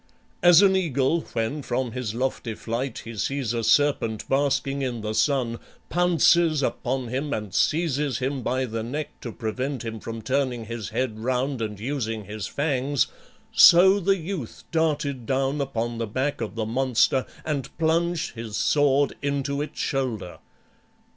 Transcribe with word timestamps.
As 0.41 0.63
an 0.63 0.75
eagle, 0.75 1.21
when 1.33 1.61
from 1.61 1.91
his 1.91 2.15
lofty 2.15 2.55
flight 2.55 3.03
he 3.05 3.15
sees 3.15 3.53
a 3.53 3.63
serpent 3.63 4.27
basking 4.27 4.81
in 4.81 5.01
the 5.01 5.13
sun, 5.13 5.59
pounces 5.89 6.63
upon 6.63 7.09
him 7.09 7.31
and 7.33 7.53
seizes 7.53 8.17
him 8.17 8.41
by 8.41 8.65
the 8.65 8.81
neck 8.81 9.09
to 9.21 9.31
prevent 9.31 9.85
him 9.85 9.99
from 9.99 10.23
turning 10.23 10.65
his 10.65 10.89
head 10.89 11.19
round 11.19 11.61
and 11.61 11.79
using 11.79 12.25
his 12.25 12.47
fangs, 12.47 13.09
so 13.51 13.99
the 13.99 14.17
youth 14.17 14.63
darted 14.71 15.27
down 15.27 15.61
upon 15.61 15.99
the 15.99 16.07
back 16.07 16.41
of 16.41 16.55
the 16.55 16.65
monster 16.65 17.23
and 17.45 17.69
plunged 17.77 18.33
his 18.33 18.57
sword 18.57 19.13
into 19.21 19.61
its 19.61 19.79
shoulder. 19.79 20.39